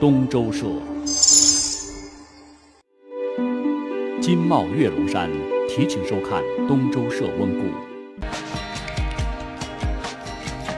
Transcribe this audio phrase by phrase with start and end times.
[0.00, 0.64] 东周社。
[4.20, 5.28] 金茂月龙山
[5.68, 7.64] 提请收看东周社温故。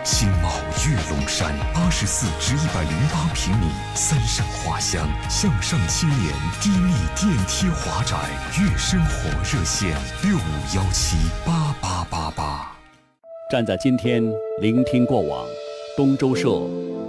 [0.03, 0.49] 金茂
[0.87, 6.33] 月龙山八十四至一百零八平米，三上花香，向上青年
[6.63, 8.17] 低密电梯华宅，
[8.59, 9.91] 月生活热线
[10.23, 12.75] 六五幺七八八八八。
[13.51, 14.25] 站在今天，
[14.63, 15.47] 聆听过往，
[15.95, 16.51] 东周社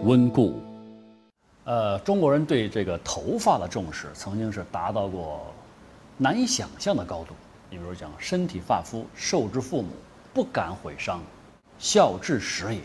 [0.04, 0.71] 温故。
[1.72, 5.40] 呃，中国人对这个头发的重视，曾经是达到过
[6.18, 7.34] 难以想象的高度。
[7.70, 9.88] 你比如讲，身体发肤受之父母，
[10.34, 11.22] 不敢毁伤，
[11.80, 12.82] 孝治始也。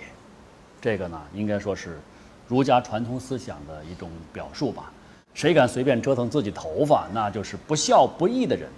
[0.80, 1.98] 这个呢，应该说是
[2.46, 4.92] 儒家传统思想的一种表述吧。
[5.34, 8.70] 谁敢随便折腾自己头发，那就是不孝不义的人。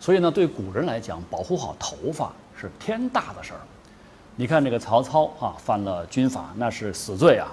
[0.00, 3.60] 所以呢，对古人来讲，保护好头发是天大的事儿。
[4.36, 7.48] 你看这个曹操啊，犯了军法，那是死罪啊，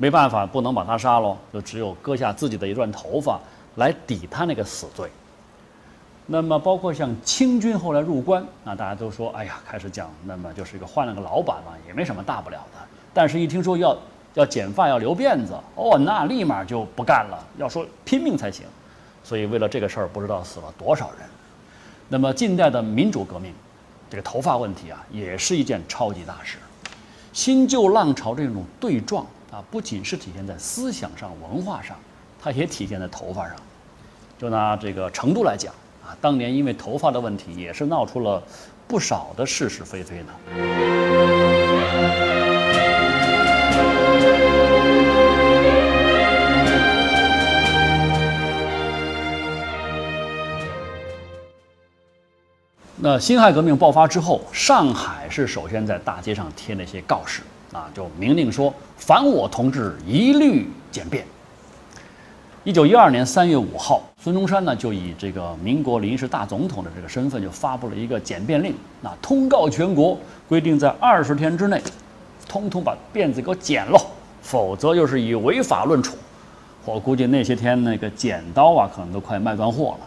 [0.00, 3.38] 没办法，不能把他杀了，就只有割下自己的一段头发
[3.74, 5.10] 来抵他那个死罪。
[6.24, 12.78] 那么，包括像清军后来入关啊，大家都说，哎呀，开始讲，那么就是一个换了个老板嘛，也没什么大不了的。
[13.12, 13.94] 但是，一听说要
[14.32, 18.64] 要剪发要留辫子，哦，那立马就不干了，要说拼命才行。
[19.22, 21.28] 所以，为了这个事儿，不知道死了多少人。
[22.08, 23.52] 那么，近代的民主革命。
[24.08, 26.58] 这个头发问题啊，也是一件超级大事。
[27.32, 31.96] 新旧浪潮这种对撞啊，不仅是体现在思想上、文化上，
[32.40, 33.56] 它也体现在头发上。
[34.38, 38.42] 就拿这个成都来讲啊，当年因为头发的问题，也是闹出了
[38.86, 40.26] 不少的是是非非的。
[53.02, 61.24] 那辛亥革命爆发之后，上海是首先在大街上贴那些告示啊，就明令说凡我同志一律简便。
[62.64, 71.80] 一九一二年三月五号，孙中山呢就以这个民国临时大总统的这个身份，就发布了一个简便令，那通告全国，规定在二十天之内，
[72.46, 73.98] 通通把辫子给我剪了，
[74.42, 76.16] 否则就是以违法论处。
[76.84, 80.06] 我估计那些天那个剪刀啊，可能都快卖断货了。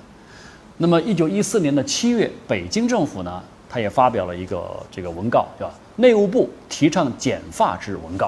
[0.78, 3.41] 那么，一九一四年的七月，北京政府呢，
[3.73, 8.28] 他也发表了一个这个文告，叫《内务部提倡剪发之文告》，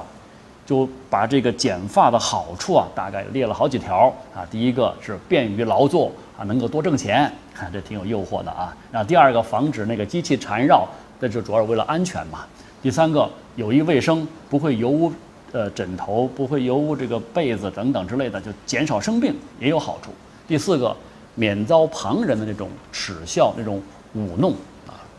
[0.67, 4.41] 就把这个剪发的好处啊，大概列了好几条啊。
[4.49, 8.75] 第一个是便于劳作啊，能够多挣钱，看这挺有诱惑的啊。
[8.89, 10.87] 那第二个，防止那个机器缠绕，
[11.21, 12.39] 这就主要是为了安全嘛。
[12.81, 15.13] 第三个，有益卫生，不会油污
[15.51, 20.09] 呃枕头，不会油污这个被子等等之类的，就减少生病也有好处。
[20.47, 20.97] 第四个。
[21.37, 23.83] 免遭旁人的那种耻笑、那种
[24.13, 24.55] 舞弄，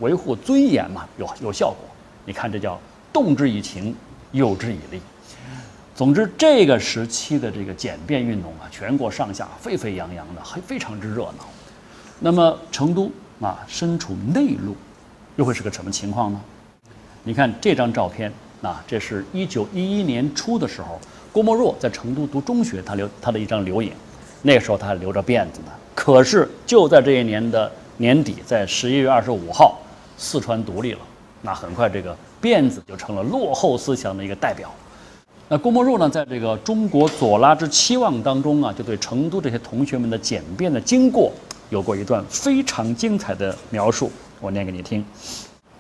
[0.01, 1.79] 维护尊严嘛，有有效果。
[2.25, 2.79] 你看，这叫
[3.12, 3.95] 动之以情，
[4.33, 5.01] 诱之以利。
[5.95, 11.47] 总之，这个时期的这个简便运动啊，全国上下沸沸扬扬的，还非常之热闹。
[12.21, 14.77] 那么，成都啊，身处内陆，
[15.37, 16.41] 又会是个什么情况呢？
[17.25, 21.01] 你看这张照片啊，这是一九一一年初的时候，
[21.33, 23.93] 郭沫若在成都读中学，他留他的一张留影。
[24.43, 25.73] 那时候他还留着辫子呢。
[25.95, 29.79] 可是就在这一年的年底，在十一月二十五号，
[30.16, 31.00] 四川独立了。
[31.43, 34.71] 那很快，这个辫子就成了落后思想的一个代表。
[35.49, 41.31] 那郭沫若呢，在这个《中国左拉之期望》当中啊，就对成都这些同学们的简便的经过，
[41.71, 44.10] 有过一段非常精彩的描述。
[44.41, 45.05] 我念给你听：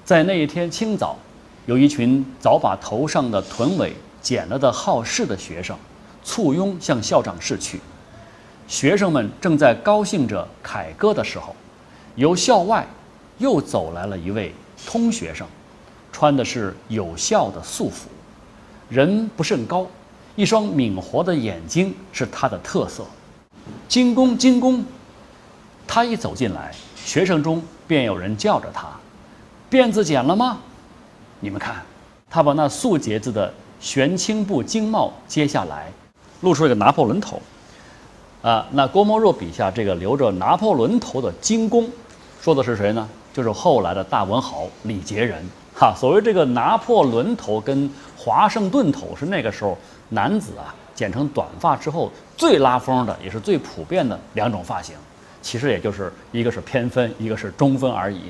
[0.04, 1.16] 在那一天清早，
[1.66, 3.92] 有一群早把头上的臀尾
[4.22, 5.76] 剪了的好事的学生，
[6.22, 7.80] 簇拥向校长室去。
[8.68, 11.56] 学生们正在高兴着凯歌的时候，
[12.14, 12.86] 由校外
[13.38, 14.54] 又走来了一位
[14.86, 15.46] 通学生，
[16.12, 18.08] 穿的是有效的素服，
[18.88, 19.86] 人不甚高，
[20.34, 23.04] 一双敏活的眼睛是他的特色。
[23.88, 24.84] 金工，金工！
[25.86, 28.88] 他一走进来，学生中便有人叫着他
[29.70, 30.58] ：“辫子剪了吗？”
[31.40, 31.82] 你们看，
[32.30, 35.92] 他把那素节子的玄青布经帽揭下来，
[36.40, 37.40] 露出一个拿破仑头。
[38.42, 41.88] 啊，那郭沫若笔下这个留着拿破仑头的金工，
[42.40, 43.08] 说的是谁呢？
[43.36, 45.44] 就是后来的大文豪李杰仁。
[45.74, 49.76] 哈，所谓这个拿破仑头跟华盛顿头，是那个时候
[50.08, 54.96] 男子啊剪成短发之后最拉风的，也是最普遍的两种发型。
[55.42, 58.22] 其实也就是一个是偏分，一个是中分而已。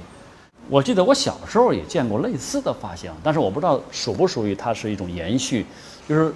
[0.69, 5.65] 我记得我小时候也见过类似的发型，但是我不知道属不属于它是一种延续。
[6.09, 6.35] 就是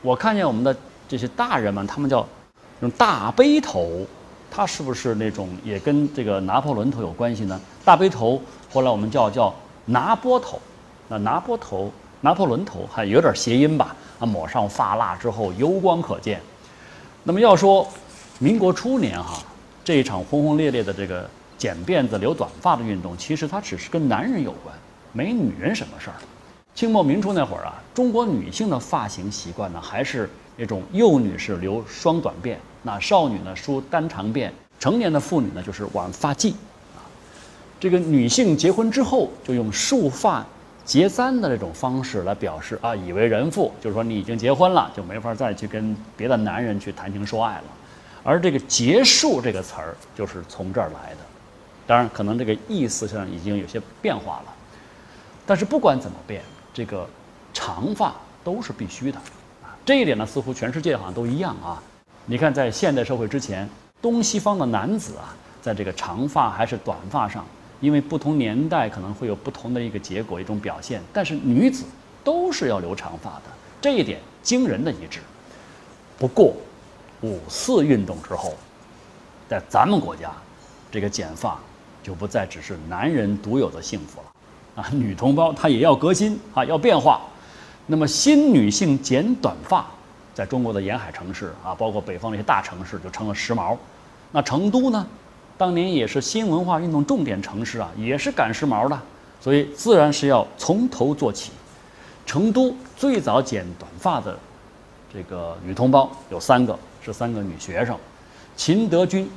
[0.00, 0.74] 我看见我们的
[1.06, 2.26] 这些大人们，他们叫。
[2.80, 4.06] 用大背头，
[4.50, 7.60] 它是不是那种也跟这个拿破仑头有关系呢？
[7.84, 8.40] 大背头
[8.72, 9.54] 后来我们叫叫
[9.86, 10.60] 拿波头，
[11.08, 11.90] 那拿波头、
[12.20, 13.94] 拿破仑头还有点谐音吧？
[14.18, 16.40] 啊，抹上发蜡之后油光可见。
[17.22, 17.86] 那么要说
[18.38, 19.38] 民国初年哈，
[19.84, 24.74] 这一场轰轰烈烈的这个剪辫子、留短发的运动，其实它只是跟男人有关，
[25.12, 26.16] 没女人什么事儿。
[26.74, 32.56] 清末明初那会儿啊，中国女性的发型习惯呢，还是那种幼女士留双短辫，
[32.88, 34.50] 那少女呢梳单长辫，
[34.80, 36.52] 成年的妇女呢就是挽发髻。
[36.96, 37.04] 啊，
[37.78, 40.42] 这个女性结婚之后就用束发。
[40.86, 47.64] 结簪的这种方式来表示啊，以为人妇，就是说你已经结婚了，就没法再去跟别的男人去谈情说爱了。
[48.24, 51.18] 而这个结束这个词儿就是从这儿来的，
[51.86, 54.54] 当然可能这个意思上已经有些变化了。
[55.44, 56.40] 但是不管怎么变，
[56.72, 57.06] 这个
[57.52, 59.18] 长发都是必须的
[59.62, 59.76] 啊。
[59.84, 61.82] 这一点呢，似乎全世界好像都一样啊。
[62.30, 63.66] 你看，在现代社会之前，
[64.02, 67.42] 东西方的男子啊，在这个长发还是短发上。
[67.80, 71.84] 因为不同年代可能会有不同的一个结果、一种表现，但是女子
[72.22, 73.44] 都是要留长发的，
[73.80, 75.20] 这一点惊人的一致。
[76.18, 76.52] 不过，
[77.22, 78.52] 五四运动之后，
[79.48, 80.30] 在咱们国家，
[80.90, 81.58] 这个剪发
[82.02, 87.22] 就不再只是男人独有的幸福了啊，女同胞她也要革新啊，要变化。
[87.86, 89.86] 那么，新女性剪短发，
[90.38, 93.76] 在中国的沿海城市啊，包括北方那些大城市，就成了时髦。
[94.30, 95.04] 那成都呢？
[95.56, 98.96] 当年也是新文化运动重点城市啊，也是赶时髦的，
[99.40, 101.50] 所以自然是要从头做起。
[102.24, 104.38] 成都最早剪短发的
[105.12, 107.98] 这个女同胞有三个，是三个女学生：
[108.56, 109.28] 秦德军、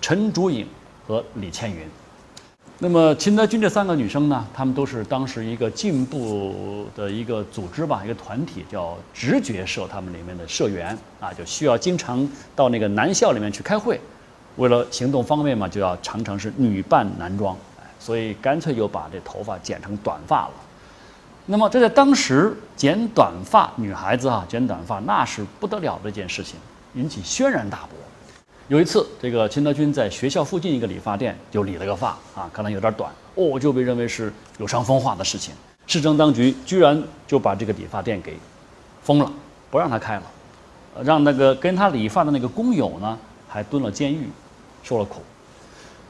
[0.00, 0.64] 陈竹影
[1.08, 1.78] 和李倩云。
[2.78, 13.98] 那么秦德军这三个女生呢，她们都是当时一个进步的一个组织吧，一个团体叫直觉社，他们里面的社员啊，就需要经常到那个男校里面去开会。
[14.56, 17.56] 为了行动方便嘛，就要常常是女扮男装，
[17.98, 20.52] 所以干脆就把这头发剪成短发了。
[21.46, 26.56] 那么这在当时剪短发女孩子啊，剪短发那是不得了的一件事情，
[26.92, 27.98] 引起轩然大波。
[28.68, 35.54] 有一次，这个秦德军在学校附近一个理发店就理了个发啊，可能有点短哦，就被认为是有伤风化的事情。
[35.86, 38.36] 市政当局居然就把这个理发店给
[39.04, 39.32] 封了，
[39.70, 40.22] 不让他开了，
[41.04, 43.16] 让那个跟他理发的那个工友呢
[43.48, 44.28] 还蹲了监狱。
[44.82, 45.20] 受了苦，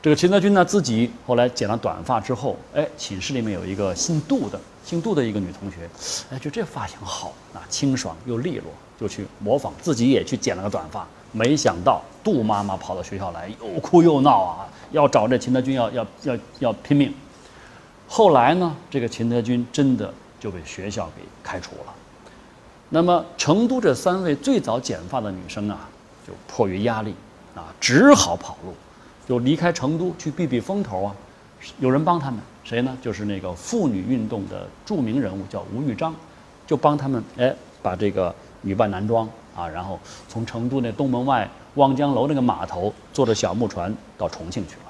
[0.02, 5.88] 这个秦德军呢，自己后来剪了短发之后，哎，寝室里面有一个姓杜的，姓杜的一个女同学，
[6.30, 8.66] 哎，就这发型好啊，清爽又利落，
[9.00, 11.06] 就去模仿，自己也去剪了个短发。
[11.32, 17.12] 没想到杜妈妈跑到学校来，又哭又闹啊，要找这秦德军要要要要拼命。
[18.08, 21.94] 后来呢，这个秦德军真的就被学校给开除了。
[22.88, 25.88] 那么成都这三位最早剪发的女生啊，
[26.26, 27.14] 就迫于压力。
[27.56, 28.74] 啊，只好跑路，
[29.26, 31.16] 就离开成都去避避风头啊。
[31.78, 32.94] 有人帮他们，谁呢？
[33.00, 36.14] 就是那个妇女运动的著名人物，叫吴玉章，
[36.66, 39.98] 就帮他们哎，把这个女扮男装啊，然后
[40.28, 44.82] 从成都那东门外望江楼那个码头坐着小木船到重庆去了。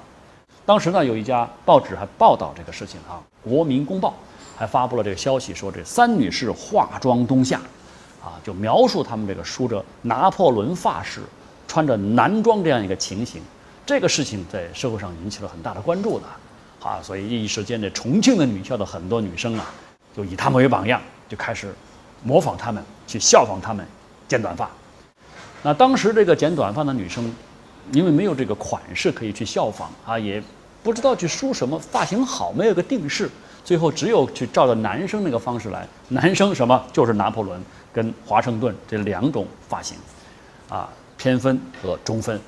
[0.65, 4.09] 当时呢，有一家报纸还报道这个事情啊，《国民公报》
[4.57, 7.59] 还发布了这个消息，说这三女士化妆东下，
[8.23, 11.21] 啊，就描述他们这个梳着拿破仑发式。
[11.69, 13.41] 穿着男装这样一个情形，
[13.85, 16.25] 这个事情在社会上引起了很大的关注的，
[16.81, 19.65] 啊，所以一时间这重庆的女校的很多女生啊，
[20.15, 21.75] 就以他们为榜样，就开始
[22.23, 23.85] 模仿他们，去效仿他们
[24.27, 24.69] 剪短发。
[25.63, 27.33] 那当时这个剪短发的女生，
[27.91, 30.41] 因为没有这个款式可以去效仿啊，也
[30.83, 33.29] 不知道去梳什么发型好，没有个定式，
[33.63, 35.87] 最后只有去照着男生那个方式来。
[36.09, 39.97] 男生什么就是拿破仑跟华盛顿这两种发型，
[40.69, 40.89] 啊。
[41.19, 42.39] 偏分和中分，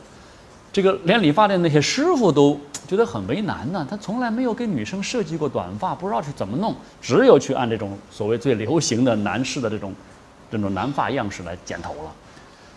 [0.72, 3.86] 这个连理发店那些师傅都觉得很为难呢。
[3.90, 9.94] 他从来没有给女生设计过短发，不知道去怎么弄，只有去按这种所谓最流行的男士的这种
[10.52, 12.12] 这种男发样式来剪头了。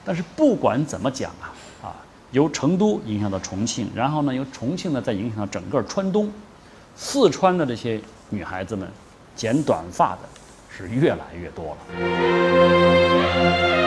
[0.05, 1.95] 但是不管怎么讲啊，啊，
[2.31, 6.33] 由成都影响到重庆，然后呢由重庆呢再影响到整个川东，
[6.97, 8.89] 四川的这些女孩子们
[9.37, 10.21] 剪短发的
[10.75, 13.82] 是越来越多了。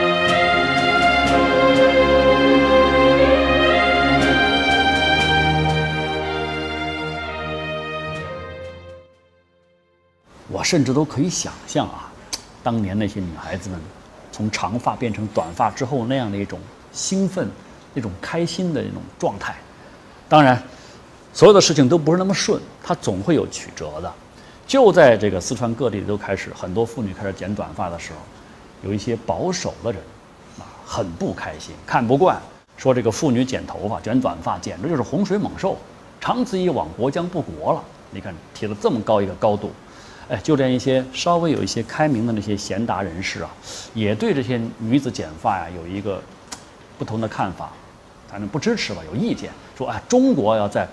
[10.66, 12.12] 甚至都可以想象啊，
[12.64, 13.80] 当年那些女孩子们
[14.32, 16.60] 从长发变成短发之后那样的一种
[16.92, 17.48] 兴奋、
[17.94, 19.56] 那种开心的那种状态。
[20.28, 20.62] 当然，
[21.32, 24.12] 所有的事情都不是那么顺，它总会有曲折的。
[24.66, 28.18] 就在这个四川各地都开始很多妇女开始剪短发的时候，
[28.82, 30.02] 有一些保守的人
[30.58, 32.42] 啊，很不开心，看不惯，
[32.76, 35.78] 说这个妇女剪头发、剪短发简直就是洪水猛兽，
[36.20, 37.84] 长此以往国将不国了。
[38.10, 39.72] 你看提了这么高一个高度。
[40.28, 43.50] 哎，就连一些稍微有一些开明的那些贤达人士啊，
[43.94, 46.22] 也对这些女子剪发呀有一个
[46.98, 47.72] 不同的看法，
[48.28, 50.88] 反正不支持吧，有意见说啊，中国要在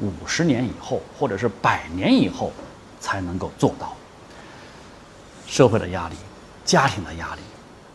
[0.00, 2.52] 五十年以后或者是百年以后
[3.00, 3.94] 才能够做到。
[5.46, 6.16] 社会的压力，
[6.64, 7.40] 家庭的压力，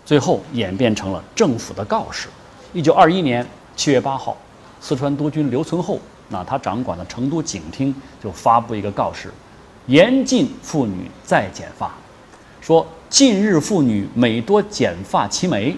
[0.05, 2.29] 最后演变成了政府的告示。
[2.73, 4.37] 一九二一年七月八号，
[4.79, 7.93] 四川督军刘存厚，那他掌管的成都警厅
[8.23, 9.31] 就发布一个告示，
[9.89, 11.91] 严禁妇女再剪发，
[12.61, 15.75] 说近日妇女每多剪发齐眉，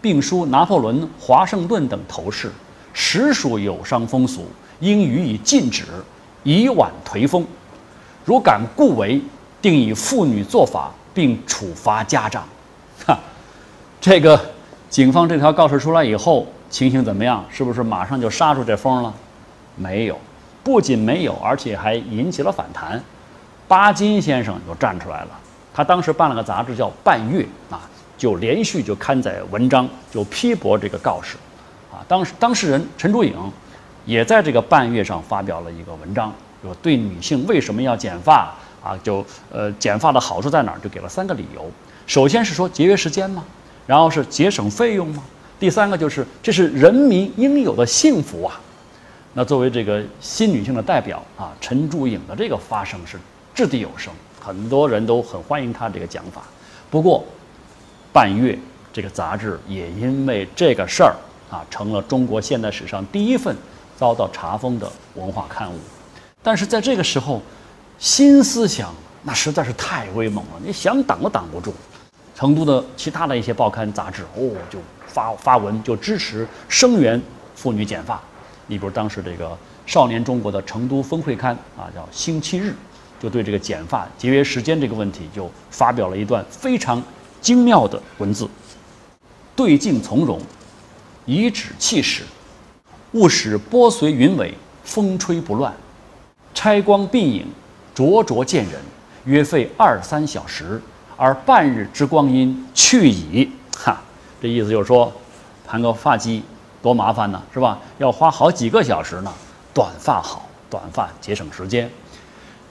[0.00, 2.52] 并书拿破仑、华盛顿等头饰，
[2.92, 4.46] 实属有伤风俗，
[4.78, 5.86] 应予以禁止，
[6.44, 7.44] 以挽颓风。
[8.24, 9.20] 如敢故为，
[9.60, 12.46] 定以妇女做法，并处罚家长。
[13.04, 13.18] 哈，
[14.00, 14.40] 这个。
[14.88, 17.44] 警方这条告示出来以后，情形怎么样？
[17.50, 19.12] 是不是马上就杀出这风了？
[19.74, 20.16] 没有，
[20.62, 23.02] 不仅没有，而且还引起了反弹。
[23.68, 25.28] 巴金先生就站出来了，
[25.72, 27.82] 他当时办了个杂志叫《半月》啊，
[28.16, 31.36] 就连续就刊载文章，就批驳这个告示。
[31.92, 33.34] 啊，当时当事人陈竹影
[34.04, 36.32] 也在这个《半月》上发表了一个文章，
[36.62, 38.98] 说对女性为什么要剪发啊？
[39.02, 40.78] 就呃，剪发的好处在哪儿？
[40.80, 41.70] 就给了三个理由。
[42.06, 43.44] 首先是说节约时间嘛。
[43.86, 45.22] 然后是节省费用嘛？
[45.58, 48.60] 第三个就是这是人民应有的幸福啊。
[49.32, 53.18] 那作为这个新女性的代表啊，陈竹影的这个发声是
[53.58, 56.42] 掷地有声，很多人都很欢迎他这个讲法。
[56.88, 57.24] 不过，
[58.12, 58.56] 半月
[58.92, 61.12] 这个杂志也因为这个事儿
[61.50, 63.56] 啊，成了中国现代史上第一份
[63.96, 65.74] 遭到查封的文化刊物。
[66.40, 67.42] 但是在这个时候，
[67.98, 71.74] 新思想那实在是太威猛了，你想挡都挡不住。
[72.36, 77.20] 成都的其他的一些报刊杂志哦，就发发文就支持声援
[77.56, 78.22] 妇女剪发。
[78.68, 79.46] 你比如当时这个
[79.84, 82.70] 《少年中国》的成都分会刊啊，叫《星期日》，
[83.20, 87.02] 就对这个剪发节约时间这个问题，就发表了一段非常
[87.40, 88.48] 精妙的文字：
[89.56, 90.40] 对镜从容，
[91.26, 92.22] 颐指气使，
[93.12, 95.72] 勿使波随云尾，风吹不乱；
[96.54, 97.46] 拆光鬓影，
[97.94, 98.80] 灼灼见人，
[99.24, 100.80] 约费二三小时。
[101.20, 104.00] 而半日之光阴去矣，哈，
[104.40, 105.12] 这意思就是说，
[105.66, 106.40] 盘个发髻
[106.80, 107.76] 多麻烦呢，是吧？
[107.98, 109.32] 要花好几个小时呢。
[109.74, 111.90] 短发好，短发节省时间。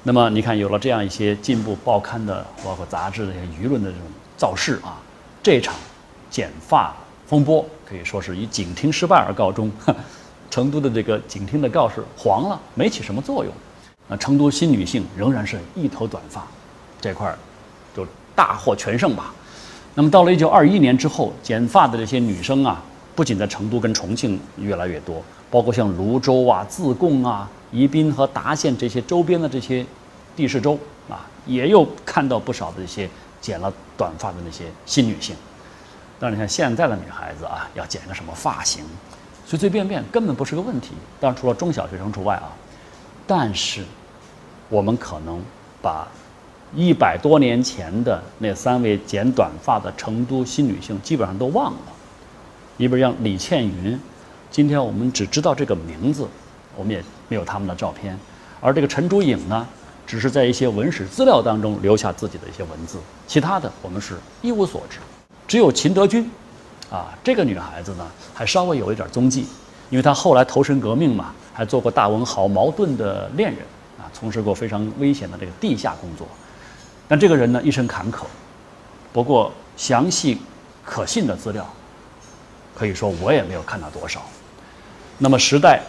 [0.07, 4.97] 那么你看，有了这样一些进步报刊的，包括杂志的舆论的这种造势啊，
[5.43, 5.75] 这场
[6.29, 6.95] 剪发
[7.25, 9.69] 风波可以说是以警厅失败而告终。
[10.49, 13.53] 成都的这个警厅的告示黄了，没起什么作用。
[14.07, 16.47] 那成都新女性仍然是一头短发，
[17.01, 17.37] 这块儿
[17.93, 18.07] 就。
[18.33, 19.33] 大获全胜吧。
[19.93, 22.81] 那么到了一九二一年之后，剪发的这些女生啊，
[23.17, 29.83] 不仅在成都跟重庆越来越多，包括像泸州啊、自贡啊、宜宾和达县这些周边的这些
[30.35, 30.77] 地市州
[31.09, 33.09] 啊，也有看到不少的这些
[33.41, 35.35] 剪了短发的那些新女性。
[36.19, 38.85] 但是你看现在的女孩子啊，要剪个什么发型，
[39.47, 40.91] 随随便便根本不是个问题。
[41.19, 42.53] 当然除了中小学生除外啊。
[43.25, 43.83] 但是
[44.69, 45.41] 我们可能
[45.81, 46.07] 把。
[46.75, 51.79] 一百多年前的那三位剪短发的成都新女性，基本上都忘了。
[52.79, 53.99] 你比如像李倩云，
[54.51, 56.27] 今天我们只知道这个名字，
[56.75, 58.17] 我们也没有他们的照片。
[58.61, 59.67] 而这个陈竹影呢，
[60.05, 64.99] 只是在一些文史资料当中留下自己的一些文字，其他的我们是一无所知。
[65.47, 66.29] 只有秦德军，
[66.91, 69.47] 啊，这个女孩子呢，还稍微有一点踪迹，
[69.89, 73.61] 因为她后来投身革命嘛，还做过大文豪茅盾的恋人，
[73.97, 76.27] 啊，从事过非常危险的这个地下工作。
[77.07, 78.25] 但这个人呢，一生坎坷。
[79.11, 80.37] 不过详细
[80.85, 81.67] 可信的资料，
[82.77, 84.21] 可以说我也没有看到多少。
[85.17, 85.81] 那么时代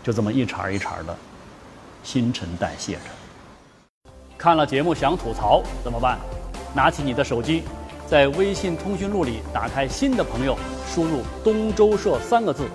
[0.00, 1.16] 就这么一茬一茬的
[2.04, 3.00] 新陈代谢着。
[4.38, 6.16] 看了节目想吐槽怎么办？
[6.72, 7.64] 拿起你的手机，
[8.06, 10.56] 在微信通讯录里打开新的朋友，
[10.88, 12.68] 输入“东周社”三个字，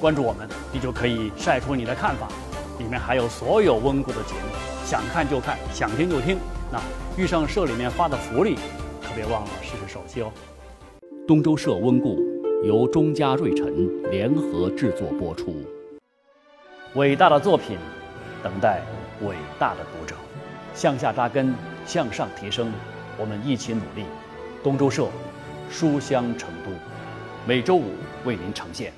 [0.00, 2.28] 关注我们，你就可以晒出你的看法。
[2.78, 6.38] 里面还有所有温故的节目，想看就看，想听就听。
[6.70, 6.80] 那。
[7.16, 8.56] 遇上社里面发的福利，
[9.00, 10.32] 可别忘了试试手气哦。
[11.28, 12.18] 东周社温故
[12.66, 15.54] 由钟嘉瑞辰联合制作播出。
[16.94, 17.76] 伟大的作品，
[18.42, 18.80] 等待
[19.20, 20.16] 伟大的读者。
[20.74, 21.54] 向下扎根，
[21.84, 22.72] 向上提升，
[23.18, 24.06] 我们一起努力。
[24.62, 25.08] 东周社，
[25.68, 26.70] 书香成都，
[27.46, 27.90] 每周五
[28.24, 28.90] 为您呈现。